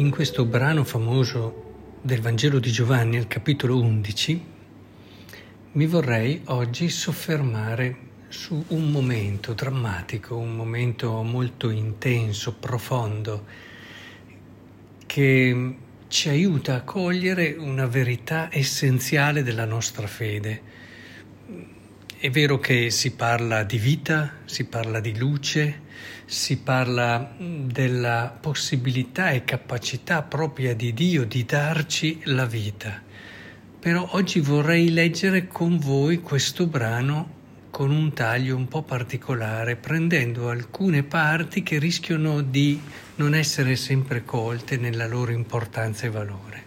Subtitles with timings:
[0.00, 4.44] In questo brano famoso del Vangelo di Giovanni, al capitolo 11,
[5.72, 13.44] mi vorrei oggi soffermare su un momento drammatico, un momento molto intenso, profondo,
[15.04, 15.76] che
[16.08, 20.62] ci aiuta a cogliere una verità essenziale della nostra fede.
[22.22, 25.80] È vero che si parla di vita, si parla di luce,
[26.26, 33.00] si parla della possibilità e capacità propria di Dio di darci la vita.
[33.78, 37.38] Però oggi vorrei leggere con voi questo brano
[37.70, 42.78] con un taglio un po' particolare, prendendo alcune parti che rischiano di
[43.14, 46.62] non essere sempre colte nella loro importanza e valore.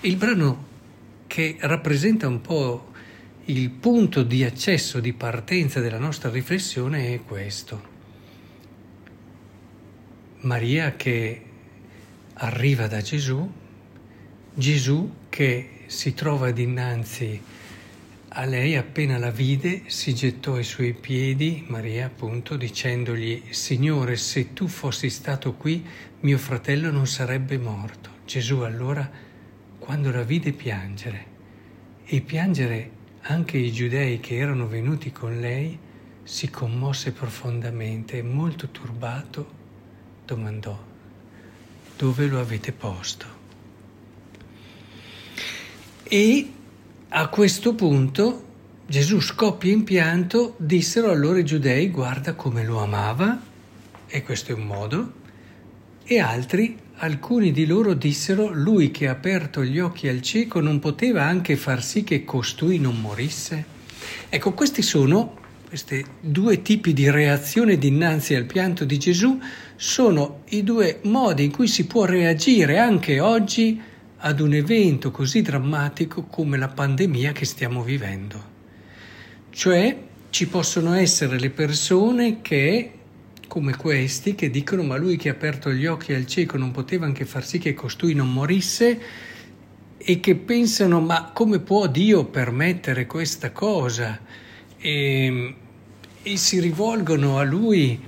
[0.00, 0.64] Il brano
[1.26, 2.87] che rappresenta un po'
[3.48, 7.96] il punto di accesso, di partenza della nostra riflessione è questo.
[10.40, 11.44] Maria che
[12.34, 13.50] arriva da Gesù,
[14.52, 17.40] Gesù che si trova dinanzi
[18.28, 24.52] a lei appena la vide, si gettò ai suoi piedi, Maria appunto, dicendogli, Signore, se
[24.52, 25.82] tu fossi stato qui,
[26.20, 28.10] mio fratello non sarebbe morto.
[28.26, 29.10] Gesù allora,
[29.78, 31.36] quando la vide piangere,
[32.04, 32.96] e piangere
[33.30, 35.78] anche i giudei che erano venuti con lei,
[36.22, 39.56] si commosse profondamente e molto turbato
[40.24, 40.78] domandò,
[41.96, 43.26] dove lo avete posto?
[46.04, 46.52] E
[47.08, 48.46] a questo punto
[48.86, 53.38] Gesù scoppia in pianto, dissero allora i giudei, guarda come lo amava,
[54.06, 55.12] e questo è un modo,
[56.02, 60.78] e altri, alcuni di loro dissero, lui che ha aperto gli occhi al cieco non
[60.78, 63.76] poteva anche far sì che costui non morisse?
[64.28, 65.36] Ecco, questi sono
[65.68, 69.38] questi due tipi di reazione dinanzi al pianto di Gesù
[69.76, 73.78] sono i due modi in cui si può reagire anche oggi
[74.16, 78.56] ad un evento così drammatico come la pandemia che stiamo vivendo.
[79.50, 79.96] Cioè
[80.30, 82.92] ci possono essere le persone che,
[83.48, 87.06] come questi, che dicono ma lui che ha aperto gli occhi al cieco non poteva
[87.06, 89.00] anche far sì che costui non morisse
[89.96, 94.20] e che pensano ma come può Dio permettere questa cosa?
[94.78, 95.54] e,
[96.22, 98.00] e si rivolgono a lui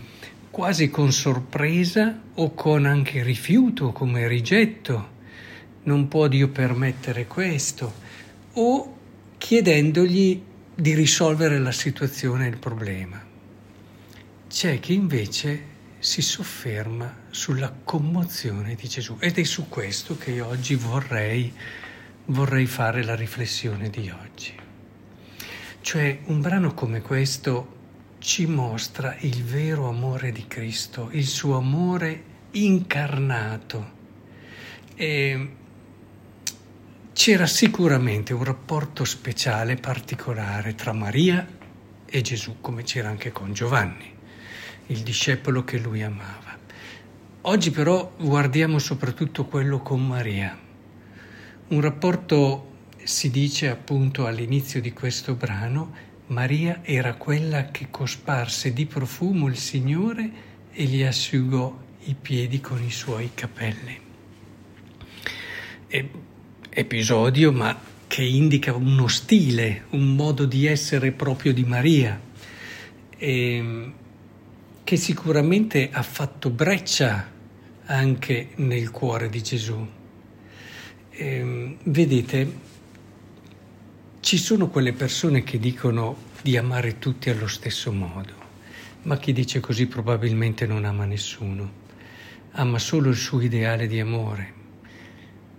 [0.51, 5.19] quasi con sorpresa o con anche rifiuto, come rigetto.
[5.83, 7.93] Non può Dio permettere questo.
[8.55, 8.97] O
[9.39, 10.43] chiedendogli
[10.75, 13.30] di risolvere la situazione e il problema.
[14.51, 15.65] C'è chi invece
[16.01, 21.55] si sofferma sulla commozione di Gesù ed è su questo che oggi vorrei,
[22.27, 24.53] vorrei fare la riflessione di oggi.
[25.81, 27.77] Cioè un brano come questo
[28.19, 33.93] ci mostra il vero amore di Cristo, il suo amore incarnato.
[34.97, 35.55] E
[37.13, 41.47] c'era sicuramente un rapporto speciale, particolare tra Maria
[42.05, 44.19] e Gesù, come c'era anche con Giovanni,
[44.91, 46.59] il discepolo che lui amava.
[47.43, 50.59] Oggi però guardiamo soprattutto quello con Maria,
[51.69, 52.67] un rapporto
[53.05, 55.95] si dice appunto all'inizio di questo brano,
[56.27, 60.31] Maria era quella che cosparse di profumo il Signore
[60.73, 63.99] e gli asciugò i piedi con i suoi capelli.
[65.87, 66.11] E,
[66.69, 72.21] episodio ma che indica uno stile, un modo di essere proprio di Maria,
[73.17, 73.93] e,
[74.91, 77.31] che sicuramente ha fatto breccia
[77.85, 79.87] anche nel cuore di Gesù.
[81.11, 82.53] E, vedete,
[84.19, 88.33] ci sono quelle persone che dicono di amare tutti allo stesso modo,
[89.03, 91.71] ma chi dice così probabilmente non ama nessuno,
[92.55, 94.55] ama solo il suo ideale di amore.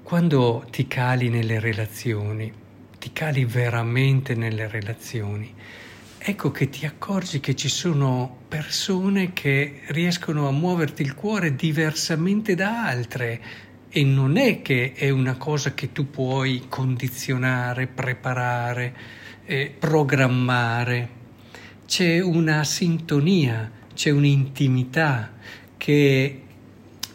[0.04, 2.52] Quando ti cali nelle relazioni,
[3.00, 5.56] ti cali veramente nelle relazioni,
[6.24, 12.54] ecco che ti accorgi che ci sono persone che riescono a muoverti il cuore diversamente
[12.54, 13.42] da altre,
[13.90, 18.96] e non è che è una cosa che tu puoi condizionare, preparare,
[19.46, 21.20] eh, programmare.
[21.86, 25.34] C'è una sintonia, c'è un'intimità
[25.76, 26.42] che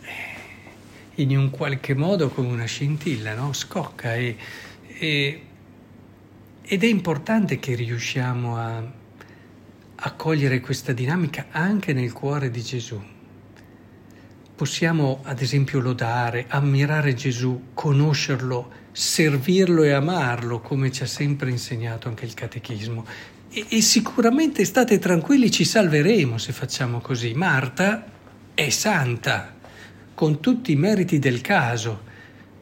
[0.01, 3.55] eh, in un qualche modo come una scintilla no?
[3.55, 4.37] scocca e,
[4.99, 5.46] e,
[6.69, 8.83] ed è importante che riusciamo a,
[9.95, 13.01] a cogliere questa dinamica anche nel cuore di Gesù.
[14.57, 22.09] Possiamo ad esempio lodare, ammirare Gesù, conoscerlo, servirlo e amarlo, come ci ha sempre insegnato
[22.09, 23.07] anche il Catechismo.
[23.49, 27.33] E, e sicuramente state tranquilli, ci salveremo se facciamo così.
[27.35, 28.07] Marta
[28.55, 29.55] è santa,
[30.15, 32.06] con tutti i meriti del caso,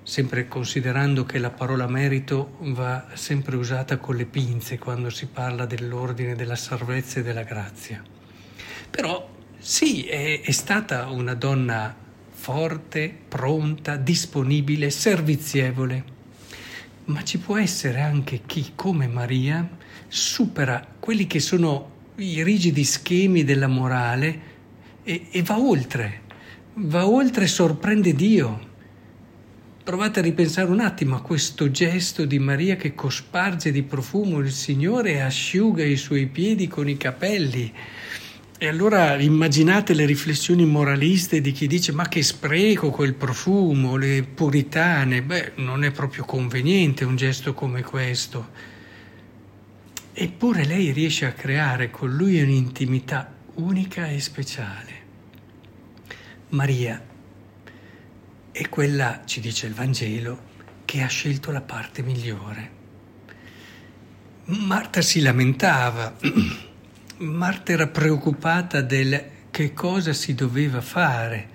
[0.04, 5.64] sempre considerando che la parola merito va sempre usata con le pinze quando si parla
[5.64, 8.02] dell'ordine, della salvezza e della grazia.
[8.90, 9.28] Però
[9.58, 11.96] sì, è, è stata una donna
[12.30, 16.12] forte, pronta, disponibile, servizievole.
[17.06, 19.66] Ma ci può essere anche chi, come Maria,
[20.06, 24.52] supera quelli che sono i rigidi schemi della morale
[25.02, 26.20] e, e va oltre,
[26.74, 28.72] va oltre e sorprende Dio.
[29.84, 34.50] Provate a ripensare un attimo a questo gesto di Maria che cosparge di profumo il
[34.50, 37.70] Signore e asciuga i suoi piedi con i capelli.
[38.56, 44.22] E allora immaginate le riflessioni moraliste di chi dice ma che spreco quel profumo, le
[44.22, 48.52] puritane, beh non è proprio conveniente un gesto come questo.
[50.14, 54.92] Eppure lei riesce a creare con lui un'intimità unica e speciale.
[56.48, 57.12] Maria
[58.54, 60.52] è quella, ci dice il Vangelo,
[60.84, 62.70] che ha scelto la parte migliore.
[64.44, 66.14] Marta si lamentava
[67.18, 71.48] Marta era preoccupata del che cosa si doveva fare,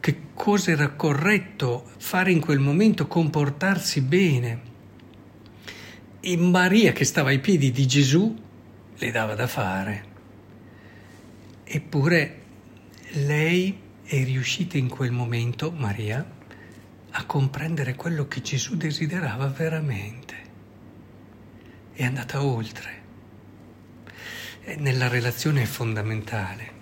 [0.00, 4.60] che cosa era corretto fare in quel momento, comportarsi bene.
[6.18, 8.36] E Maria, che stava ai piedi di Gesù,
[8.96, 10.04] le dava da fare.
[11.62, 12.42] Eppure
[13.12, 16.24] lei è riuscita in quel momento, Maria,
[17.10, 20.34] a comprendere quello che Gesù desiderava veramente.
[21.92, 23.02] È andata oltre
[24.76, 26.72] nella relazione è fondamentale.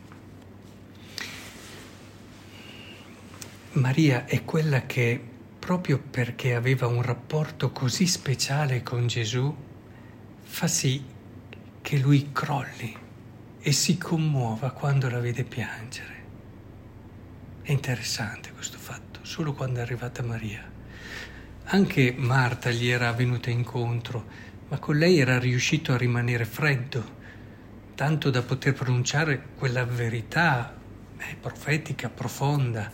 [3.72, 5.20] Maria è quella che,
[5.58, 9.54] proprio perché aveva un rapporto così speciale con Gesù,
[10.42, 11.02] fa sì
[11.80, 12.96] che lui crolli
[13.60, 16.21] e si commuova quando la vede piangere.
[17.72, 20.62] Interessante questo fatto, solo quando è arrivata Maria.
[21.64, 24.26] Anche Marta gli era venuta incontro,
[24.68, 27.20] ma con lei era riuscito a rimanere freddo
[27.94, 30.76] tanto da poter pronunciare quella verità
[31.16, 32.90] eh, profetica, profonda,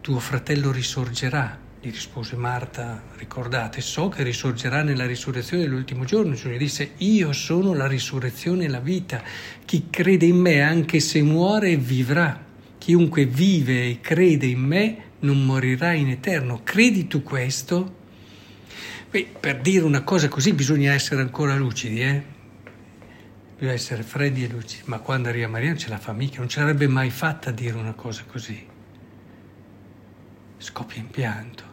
[0.00, 1.58] tuo fratello risorgerà.
[1.78, 6.32] Gli rispose Marta, ricordate, so che risorgerà nella risurrezione dell'ultimo giorno.
[6.32, 9.22] Gesù disse, io sono la risurrezione e la vita.
[9.64, 12.45] Chi crede in me, anche se muore, vivrà.
[12.86, 16.60] Chiunque vive e crede in me non morirà in eterno.
[16.62, 17.96] Credi tu questo?
[19.10, 22.22] Beh, per dire una cosa così bisogna essere ancora lucidi, eh?
[23.54, 26.48] bisogna essere freddi e lucidi, ma quando arriva Maria non ce la fa mica, non
[26.48, 28.64] ce l'avrebbe mai fatta dire una cosa così.
[30.56, 31.64] Scoppia in pianto.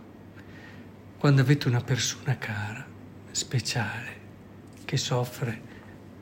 [1.19, 2.83] Quando avete una persona cara,
[3.29, 4.15] speciale,
[4.83, 5.61] che soffre,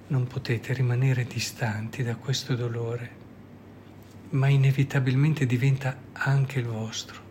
[0.07, 3.19] non potete rimanere distanti da questo dolore,
[4.31, 7.29] ma inevitabilmente diventa anche il vostro.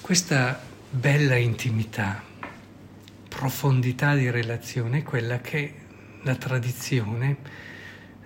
[0.00, 2.22] Questa bella intimità,
[3.28, 5.74] profondità di relazione è quella che
[6.22, 7.36] la tradizione,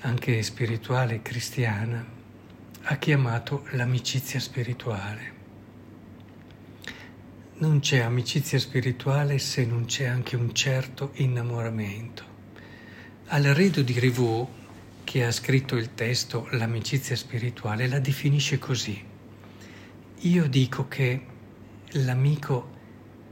[0.00, 2.04] anche spirituale cristiana,
[2.82, 5.38] ha chiamato l'amicizia spirituale.
[7.58, 12.24] Non c'è amicizia spirituale se non c'è anche un certo innamoramento.
[13.26, 14.48] Alredo di Rivaux,
[15.10, 18.96] che ha scritto il testo L'amicizia spirituale, la definisce così.
[20.20, 21.26] Io dico che
[21.94, 22.70] l'amico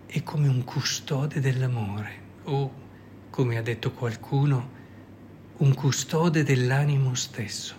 [0.06, 2.12] è come un custode dell'amore
[2.46, 2.72] o
[3.30, 4.70] come ha detto qualcuno,
[5.58, 7.76] un custode dell'animo stesso.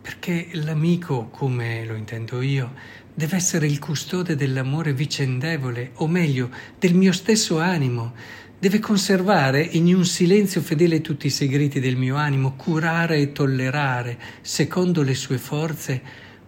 [0.00, 2.72] Perché l'amico, come lo intendo io,
[3.12, 8.14] deve essere il custode dell'amore vicendevole, o meglio, del mio stesso animo.
[8.62, 14.16] Deve conservare in un silenzio fedele tutti i segreti del mio animo, curare e tollerare,
[14.40, 16.00] secondo le sue forze,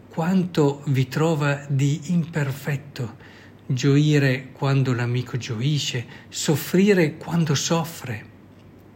[0.09, 3.17] quanto vi trova di imperfetto,
[3.67, 8.25] gioire quando l'amico gioisce, soffrire quando soffre.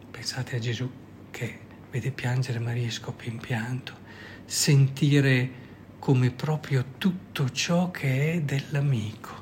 [0.09, 0.89] Pensate a Gesù
[1.29, 1.59] che
[1.91, 3.97] vede piangere Maria e scoppia in pianto,
[4.45, 5.51] sentire
[5.99, 9.38] come proprio tutto ciò che è dell'amico.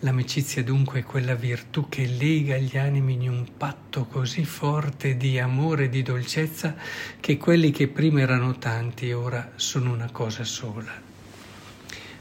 [0.00, 5.38] L'amicizia dunque è quella virtù che lega gli animi in un patto così forte di
[5.38, 6.76] amore e di dolcezza
[7.18, 11.06] che quelli che prima erano tanti ora sono una cosa sola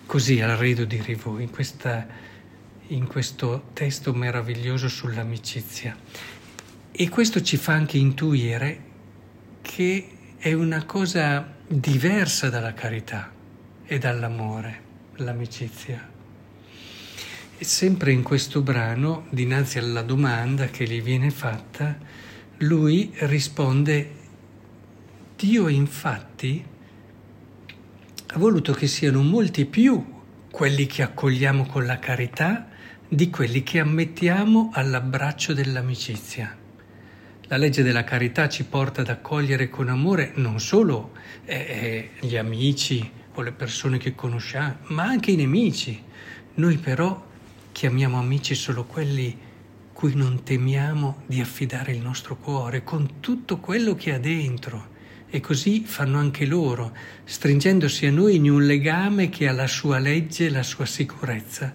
[0.08, 1.52] così al rido di Rivaux, in,
[2.88, 5.96] in questo testo meraviglioso sull'amicizia.
[6.92, 8.84] E questo ci fa anche intuire
[9.62, 13.32] che è una cosa diversa dalla carità
[13.86, 14.82] e dall'amore,
[15.18, 16.16] l'amicizia.
[17.60, 21.98] E sempre in questo brano, dinanzi alla domanda che gli viene fatta,
[22.58, 24.12] lui risponde,
[25.36, 26.64] Dio infatti
[28.28, 30.06] ha voluto che siano molti più
[30.52, 32.68] quelli che accogliamo con la carità
[33.08, 36.56] di quelli che ammettiamo all'abbraccio dell'amicizia.
[37.48, 41.14] La legge della carità ci porta ad accogliere con amore non solo
[41.46, 46.04] eh, eh, gli amici o le persone che conosciamo, ma anche i nemici.
[46.54, 47.26] Noi però
[47.78, 49.38] chiamiamo amici solo quelli
[49.94, 54.96] cui non temiamo di affidare il nostro cuore con tutto quello che ha dentro.
[55.30, 56.92] E così fanno anche loro,
[57.24, 61.72] stringendosi a noi in un legame che ha la sua legge e la sua sicurezza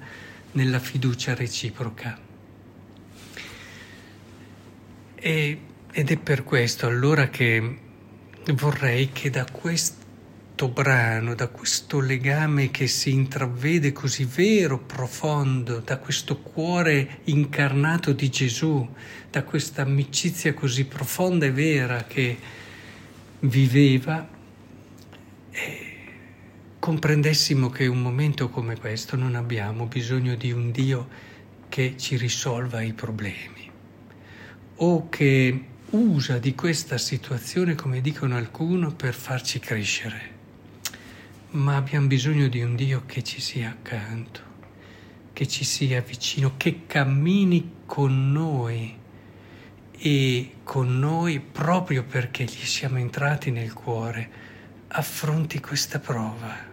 [0.53, 2.19] nella fiducia reciproca.
[5.15, 5.61] E,
[5.93, 7.79] ed è per questo allora che
[8.55, 10.02] vorrei che da questo
[10.69, 18.29] brano, da questo legame che si intravede così vero, profondo, da questo cuore incarnato di
[18.31, 18.89] Gesù,
[19.31, 22.39] da questa amicizia così profonda e vera che
[23.41, 24.29] viveva,
[25.51, 25.87] eh,
[26.79, 31.09] comprendessimo che un momento come questo non abbiamo bisogno di un Dio
[31.69, 33.71] che ci risolva i problemi
[34.77, 40.41] o che usa di questa situazione, come dicono alcuni, per farci crescere.
[41.53, 44.41] Ma abbiamo bisogno di un Dio che ci sia accanto,
[45.35, 48.99] che ci sia vicino, che cammini con noi
[49.91, 54.31] e con noi proprio perché gli siamo entrati nel cuore,
[54.89, 56.72] affronti questa prova